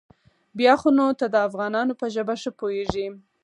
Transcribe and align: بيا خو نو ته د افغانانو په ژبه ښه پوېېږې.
بيا 0.57 0.73
خو 0.79 0.89
نو 0.97 1.05
ته 1.19 1.25
د 1.33 1.35
افغانانو 1.47 1.93
په 1.99 2.05
ژبه 2.15 2.35
ښه 2.41 2.51
پوېېږې. 2.59 3.07